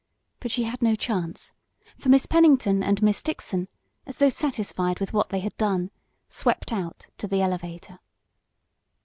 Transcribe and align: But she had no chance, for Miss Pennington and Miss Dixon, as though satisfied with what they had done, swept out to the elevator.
But 0.39 0.49
she 0.49 0.63
had 0.63 0.81
no 0.81 0.95
chance, 0.95 1.53
for 1.95 2.09
Miss 2.09 2.25
Pennington 2.25 2.81
and 2.81 3.03
Miss 3.03 3.21
Dixon, 3.21 3.67
as 4.07 4.17
though 4.17 4.29
satisfied 4.29 4.99
with 4.99 5.13
what 5.13 5.29
they 5.29 5.41
had 5.41 5.55
done, 5.57 5.91
swept 6.27 6.71
out 6.73 7.05
to 7.19 7.27
the 7.27 7.43
elevator. 7.43 7.99